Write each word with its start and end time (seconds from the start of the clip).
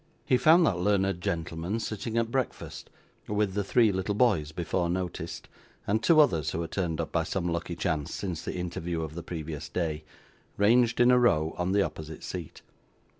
He 0.25 0.35
found 0.35 0.65
that 0.65 0.79
learned 0.79 1.21
gentleman 1.21 1.79
sitting 1.79 2.17
at 2.17 2.31
breakfast, 2.31 2.89
with 3.27 3.53
the 3.53 3.63
three 3.63 3.91
little 3.91 4.15
boys 4.15 4.51
before 4.51 4.89
noticed, 4.89 5.47
and 5.85 6.01
two 6.01 6.19
others 6.19 6.49
who 6.49 6.61
had 6.61 6.71
turned 6.71 6.99
up 6.99 7.11
by 7.11 7.21
some 7.23 7.47
lucky 7.47 7.75
chance 7.75 8.11
since 8.11 8.41
the 8.43 8.55
interview 8.55 9.03
of 9.03 9.13
the 9.13 9.21
previous 9.21 9.69
day, 9.69 10.03
ranged 10.57 10.99
in 10.99 11.11
a 11.11 11.19
row 11.19 11.53
on 11.55 11.71
the 11.71 11.83
opposite 11.83 12.23
seat. 12.23 12.63